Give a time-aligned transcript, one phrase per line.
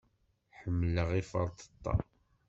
[0.59, 1.93] Ḥemmleɣ iferṭeṭṭa.